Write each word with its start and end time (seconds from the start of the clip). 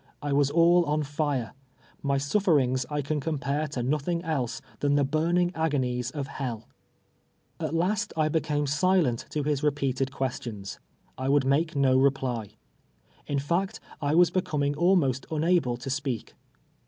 I 0.19 0.33
was 0.33 0.49
all 0.49 0.83
on 0.85 1.05
lire. 1.19 1.53
My 2.01 2.17
suiferings 2.17 2.87
I 2.89 3.03
can 3.03 3.19
compare 3.19 3.67
to 3.67 3.83
nothing 3.83 4.23
else 4.23 4.59
than 4.79 4.95
the 4.95 5.03
burning 5.03 5.51
ago 5.53 5.77
nies 5.77 6.09
of 6.13 6.25
hell! 6.25 6.67
At 7.59 7.75
last 7.75 8.11
I 8.17 8.27
became 8.27 8.65
silent 8.65 9.27
to 9.29 9.43
his 9.43 9.61
repeated 9.61 10.09
rpTCstions. 10.09 10.79
I 11.19 11.29
would 11.29 11.45
make 11.45 11.75
no 11.75 11.99
reply. 11.99 12.49
In 13.27 13.37
fact, 13.37 13.79
I 14.01 14.15
was 14.15 14.31
becoming 14.31 14.73
al 14.75 14.95
most 14.95 15.29
nnable 15.29 15.77
to 15.77 15.89
speak. 15.91 16.33